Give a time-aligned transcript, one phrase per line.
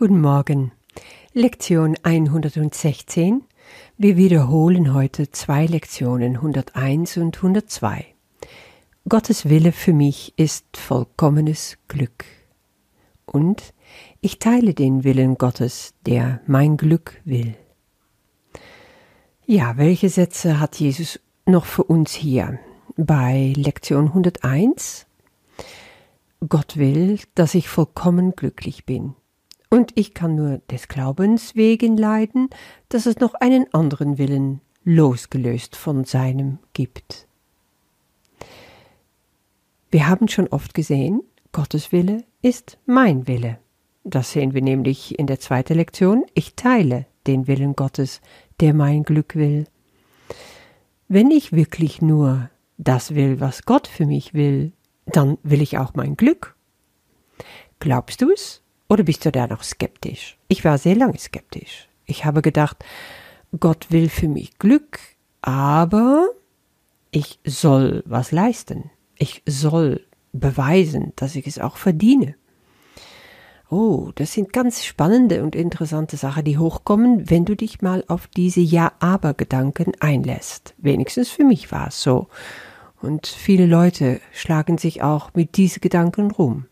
[0.00, 0.72] Guten Morgen.
[1.34, 3.42] Lektion 116.
[3.98, 8.06] Wir wiederholen heute zwei Lektionen 101 und 102.
[9.06, 12.24] Gottes Wille für mich ist vollkommenes Glück.
[13.26, 13.74] Und
[14.22, 17.54] ich teile den Willen Gottes, der mein Glück will.
[19.44, 22.58] Ja, welche Sätze hat Jesus noch für uns hier?
[22.96, 25.04] Bei Lektion 101
[26.48, 29.14] Gott will, dass ich vollkommen glücklich bin.
[29.70, 32.50] Und ich kann nur des Glaubens wegen leiden,
[32.88, 37.28] dass es noch einen anderen Willen, losgelöst von seinem, gibt.
[39.92, 41.22] Wir haben schon oft gesehen,
[41.52, 43.58] Gottes Wille ist mein Wille.
[44.02, 46.24] Das sehen wir nämlich in der zweiten Lektion.
[46.34, 48.20] Ich teile den Willen Gottes,
[48.60, 49.66] der mein Glück will.
[51.06, 54.72] Wenn ich wirklich nur das will, was Gott für mich will,
[55.06, 56.56] dann will ich auch mein Glück.
[57.78, 58.62] Glaubst du es?
[58.90, 60.36] Oder bist du da noch skeptisch?
[60.48, 61.88] Ich war sehr lange skeptisch.
[62.06, 62.84] Ich habe gedacht,
[63.58, 64.98] Gott will für mich Glück,
[65.42, 66.28] aber
[67.12, 68.90] ich soll was leisten.
[69.16, 72.34] Ich soll beweisen, dass ich es auch verdiene.
[73.70, 78.26] Oh, das sind ganz spannende und interessante Sachen, die hochkommen, wenn du dich mal auf
[78.26, 80.74] diese Ja-Aber-Gedanken einlässt.
[80.78, 82.26] Wenigstens für mich war es so.
[83.00, 86.66] Und viele Leute schlagen sich auch mit diesen Gedanken rum.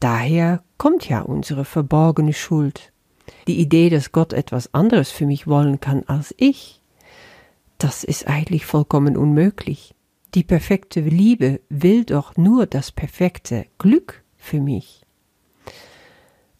[0.00, 2.90] Daher kommt ja unsere verborgene Schuld.
[3.46, 6.80] Die Idee, dass Gott etwas anderes für mich wollen kann als ich,
[7.78, 9.94] das ist eigentlich vollkommen unmöglich.
[10.34, 15.06] Die perfekte Liebe will doch nur das perfekte Glück für mich.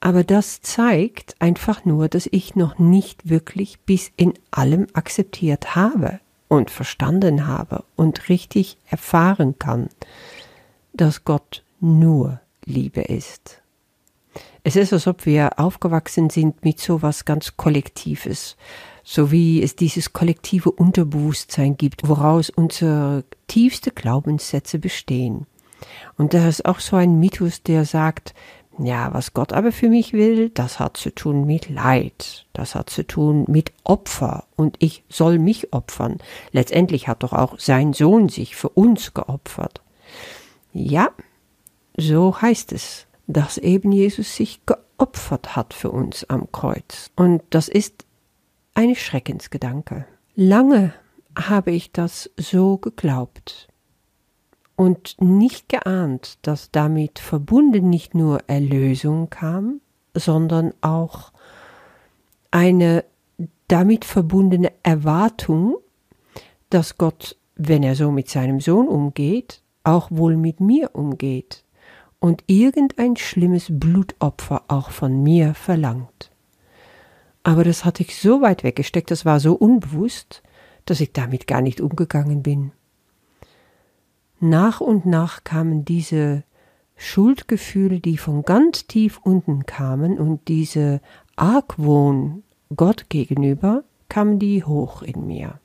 [0.00, 6.18] Aber das zeigt einfach nur, dass ich noch nicht wirklich bis in allem akzeptiert habe,
[6.48, 9.90] und verstanden habe und richtig erfahren kann,
[10.92, 13.57] dass Gott nur Liebe ist.
[14.68, 18.58] Es ist, als ob wir aufgewachsen sind mit so was ganz Kollektives,
[19.02, 25.46] so wie es dieses kollektive Unterbewusstsein gibt, woraus unsere tiefste Glaubenssätze bestehen.
[26.18, 28.34] Und das ist auch so ein Mythos, der sagt,
[28.78, 32.90] ja, was Gott aber für mich will, das hat zu tun mit Leid, das hat
[32.90, 36.18] zu tun mit Opfer und ich soll mich opfern.
[36.52, 39.80] Letztendlich hat doch auch sein Sohn sich für uns geopfert.
[40.74, 41.08] Ja,
[41.96, 47.10] so heißt es, dass eben Jesus sich geopfert hat für uns am Kreuz.
[47.14, 48.06] Und das ist
[48.74, 50.06] ein Schreckensgedanke.
[50.34, 50.94] Lange
[51.36, 53.68] habe ich das so geglaubt
[54.76, 59.80] und nicht geahnt, dass damit verbunden nicht nur Erlösung kam,
[60.14, 61.32] sondern auch
[62.50, 63.04] eine
[63.68, 65.76] damit verbundene Erwartung,
[66.70, 71.64] dass Gott, wenn er so mit seinem Sohn umgeht, auch wohl mit mir umgeht
[72.20, 76.30] und irgendein schlimmes Blutopfer auch von mir verlangt.
[77.42, 80.42] Aber das hatte ich so weit weggesteckt, das war so unbewusst,
[80.84, 82.72] dass ich damit gar nicht umgegangen bin.
[84.40, 86.44] Nach und nach kamen diese
[86.96, 91.00] Schuldgefühle, die von ganz tief unten kamen und diese
[91.36, 92.42] Argwohn
[92.74, 95.60] Gott gegenüber, kamen die hoch in mir.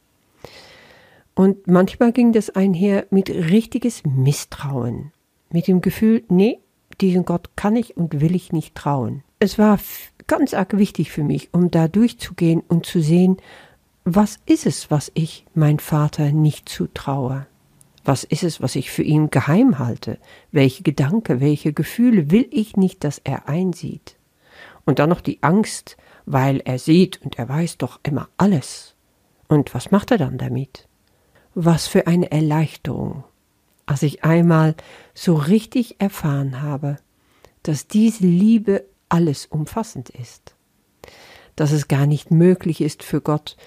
[1.35, 5.11] Und manchmal ging das einher mit richtiges Misstrauen,
[5.53, 6.59] mit dem Gefühl, nee,
[6.99, 9.23] diesen Gott kann ich und will ich nicht trauen.
[9.39, 9.79] Es war
[10.27, 13.37] ganz arg wichtig für mich, um da durchzugehen und zu sehen,
[14.05, 17.47] was ist es, was ich mein Vater nicht zutraue.
[18.03, 20.17] Was ist es, was ich für ihn geheim halte?
[20.51, 24.17] Welche Gedanken, welche Gefühle will ich nicht, dass er einsieht?
[24.85, 28.95] Und dann noch die Angst, weil er sieht und er weiß doch immer alles.
[29.47, 30.87] Und was macht er dann damit?
[31.55, 33.23] Was für eine Erleichterung,
[33.85, 34.75] als ich einmal
[35.13, 36.97] so richtig erfahren habe,
[37.63, 40.55] dass diese Liebe alles umfassend ist,
[41.55, 43.57] dass es gar nicht möglich ist für Gott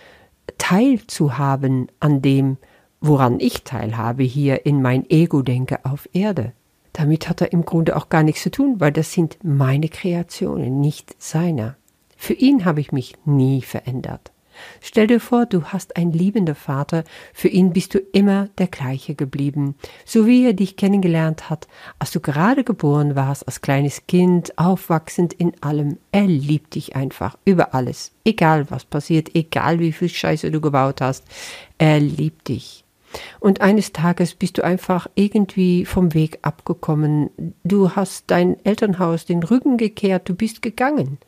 [0.58, 2.56] teilzuhaben an dem,
[3.00, 6.52] woran ich teilhabe hier in mein Ego-Denke auf Erde.
[6.92, 10.80] Damit hat er im Grunde auch gar nichts zu tun, weil das sind meine Kreationen,
[10.80, 11.76] nicht seiner.
[12.16, 14.32] Für ihn habe ich mich nie verändert.
[14.80, 19.14] Stell dir vor, du hast einen liebenden Vater, für ihn bist du immer der gleiche
[19.14, 19.74] geblieben,
[20.04, 21.68] so wie er dich kennengelernt hat,
[21.98, 25.98] als du gerade geboren warst, als kleines Kind, aufwachsend in allem.
[26.12, 31.00] Er liebt dich einfach über alles, egal was passiert, egal wie viel Scheiße du gebaut
[31.00, 31.24] hast,
[31.78, 32.84] er liebt dich.
[33.40, 37.30] Und eines Tages bist du einfach irgendwie vom Weg abgekommen.
[37.64, 41.18] Du hast dein Elternhaus den Rücken gekehrt, du bist gegangen.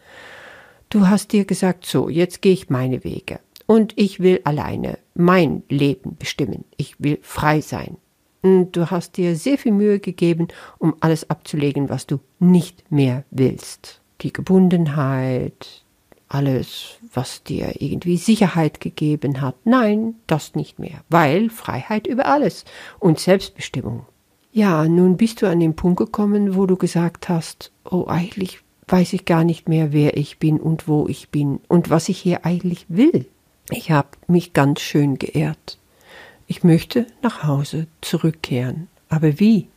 [0.91, 3.41] Du hast dir gesagt, so, jetzt gehe ich meine Wege.
[3.67, 6.65] Und ich will alleine mein Leben bestimmen.
[6.79, 7.99] Ich will frei sein.
[8.41, 10.49] Und du hast dir sehr viel Mühe gegeben,
[10.79, 14.01] um alles abzulegen, was du nicht mehr willst.
[14.23, 15.85] die Gebundenheit,
[16.29, 19.55] alles, was dir irgendwie Sicherheit gegeben hat.
[19.65, 22.65] Nein, das nicht mehr, weil Freiheit über alles
[22.99, 24.07] und Selbstbestimmung.
[24.53, 29.13] Ja, nun bist du an den Punkt gekommen, wo du gesagt hast, oh, eigentlich weiß
[29.13, 32.45] ich gar nicht mehr, wer ich bin und wo ich bin und was ich hier
[32.45, 33.27] eigentlich will.
[33.71, 35.79] Ich habe mich ganz schön geehrt.
[36.47, 38.89] Ich möchte nach Hause zurückkehren.
[39.09, 39.69] Aber wie?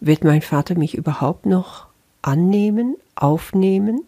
[0.00, 1.86] Wird mein Vater mich überhaupt noch
[2.22, 4.02] annehmen, aufnehmen?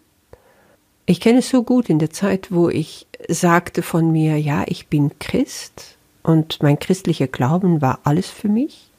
[1.05, 4.87] Ich kenne es so gut in der Zeit, wo ich sagte von mir, ja, ich
[4.87, 8.89] bin Christ und mein christlicher Glauben war alles für mich.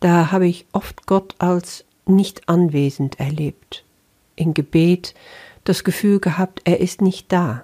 [0.00, 3.84] Da habe ich oft Gott als nicht anwesend erlebt.
[4.36, 5.14] In Gebet
[5.64, 7.62] das Gefühl gehabt, er ist nicht da.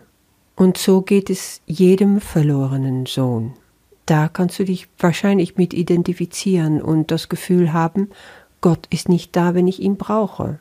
[0.57, 3.55] Und so geht es jedem verlorenen Sohn.
[4.07, 8.11] Da kannst du dich wahrscheinlich mit identifizieren und das Gefühl haben,
[8.61, 10.59] Gott ist nicht da, wenn ich ihn brauche.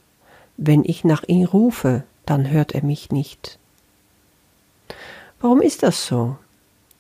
[0.56, 3.58] Wenn ich nach ihm rufe, dann hört er mich nicht.
[5.42, 6.38] Warum ist das so?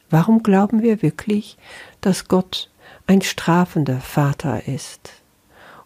[0.09, 1.57] Warum glauben wir wirklich,
[2.01, 2.69] dass Gott
[3.05, 5.11] ein strafender Vater ist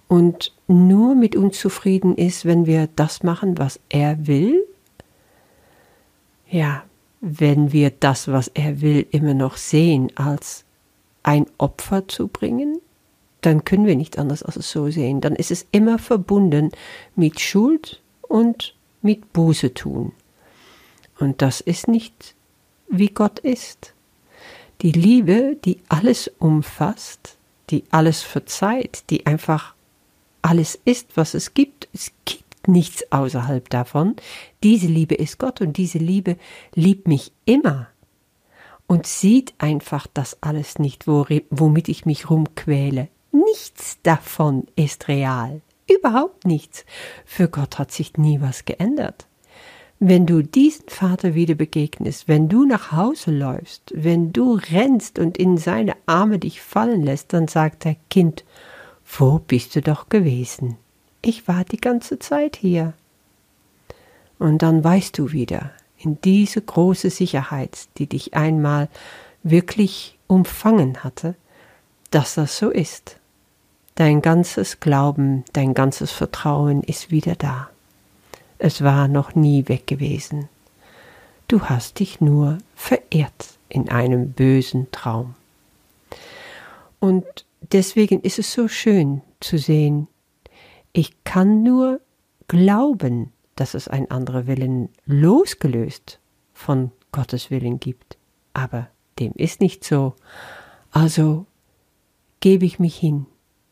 [0.07, 4.65] und nur mit uns zufrieden ist, wenn wir das machen, was er will?
[6.49, 6.83] Ja,
[7.21, 10.65] wenn wir das, was er will, immer noch sehen als
[11.23, 12.79] ein Opfer zu bringen,
[13.41, 15.21] dann können wir nicht anders als es so sehen.
[15.21, 16.71] Dann ist es immer verbunden
[17.15, 20.13] mit Schuld und mit Buße tun.
[21.19, 22.35] Und das ist nicht,
[22.89, 23.93] wie Gott ist.
[24.81, 27.37] Die Liebe, die alles umfasst,
[27.69, 29.75] die alles verzeiht, die einfach
[30.43, 31.87] alles ist, was es gibt.
[31.93, 34.15] Es gibt nichts außerhalb davon.
[34.61, 36.37] Diese Liebe ist Gott und diese Liebe
[36.75, 37.87] liebt mich immer
[38.87, 43.07] und sieht einfach das alles nicht, womit ich mich rumquäle.
[43.31, 45.61] Nichts davon ist real.
[45.89, 46.85] Überhaupt nichts.
[47.25, 49.27] Für Gott hat sich nie was geändert.
[49.99, 55.37] Wenn du diesen Vater wieder begegnest, wenn du nach Hause läufst, wenn du rennst und
[55.37, 58.43] in seine Arme dich fallen lässt, dann sagt er, Kind,
[59.05, 60.77] wo bist du doch gewesen?
[61.21, 62.93] Ich war die ganze Zeit hier.
[64.39, 68.89] Und dann weißt du wieder, in diese große Sicherheit, die dich einmal
[69.43, 71.35] wirklich umfangen hatte,
[72.11, 73.17] dass das so ist.
[73.95, 77.69] Dein ganzes Glauben, dein ganzes Vertrauen ist wieder da.
[78.57, 80.49] Es war noch nie weg gewesen.
[81.47, 85.35] Du hast dich nur verehrt in einem bösen Traum.
[86.99, 90.07] Und deswegen ist es so schön zu sehen,
[90.91, 92.01] ich kann nur
[92.47, 96.19] glauben, dass es ein anderer Willen losgelöst
[96.53, 98.17] von Gottes Willen gibt.
[98.53, 98.89] Aber
[99.19, 100.15] dem ist nicht so.
[100.91, 101.45] Also
[102.39, 103.25] gebe ich mich hin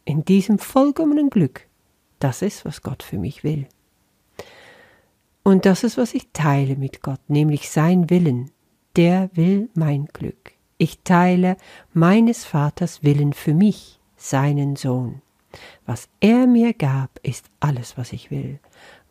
[0.05, 1.67] in diesem vollkommenen Glück.
[2.19, 3.67] Das ist, was Gott für mich will.
[5.43, 8.51] Und das ist, was ich teile mit Gott, nämlich sein Willen.
[8.95, 10.50] Der will mein Glück.
[10.81, 11.57] Ich teile
[11.93, 15.21] meines Vaters Willen für mich, seinen Sohn.
[15.85, 18.57] Was er mir gab, ist alles, was ich will.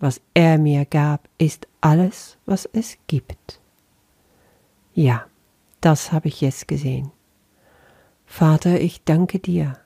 [0.01, 3.61] Was er mir gab, ist alles, was es gibt.
[4.95, 5.27] Ja,
[5.81, 7.13] das habe ich jetzt gesehen.
[8.27, 9.79] Vater, ich danke dir,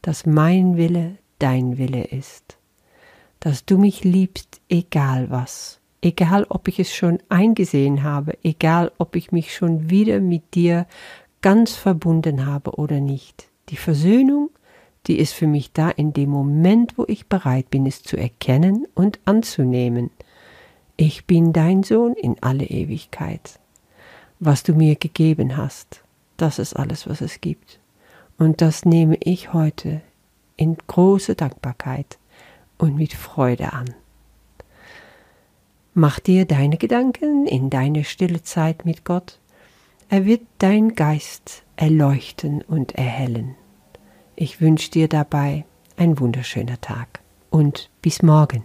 [0.00, 2.58] dass mein Wille dein Wille ist,
[3.38, 9.16] dass du mich liebst, egal was, egal ob ich es schon eingesehen habe, egal ob
[9.16, 10.86] ich mich schon wieder mit dir
[11.40, 13.48] ganz verbunden habe oder nicht.
[13.68, 14.50] Die Versöhnung,
[15.06, 18.86] die ist für mich da in dem Moment, wo ich bereit bin, es zu erkennen
[18.94, 20.10] und anzunehmen.
[20.96, 23.58] Ich bin dein Sohn in alle Ewigkeit.
[24.38, 26.02] Was du mir gegeben hast,
[26.36, 27.78] das ist alles, was es gibt.
[28.38, 30.00] Und das nehme ich heute
[30.56, 32.18] in große Dankbarkeit
[32.78, 33.94] und mit Freude an.
[35.94, 39.38] Mach dir deine Gedanken in deine stille Zeit mit Gott.
[40.08, 43.56] Er wird dein Geist erleuchten und erhellen.
[44.34, 45.64] Ich wünsche dir dabei
[45.96, 47.20] ein wunderschöner Tag
[47.50, 48.64] und bis morgen.